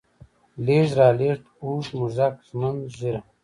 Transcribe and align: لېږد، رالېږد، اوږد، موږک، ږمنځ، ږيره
لېږد، 0.65 0.91
رالېږد، 0.97 1.43
اوږد، 1.63 1.91
موږک، 1.99 2.33
ږمنځ، 2.47 2.81
ږيره 2.97 3.21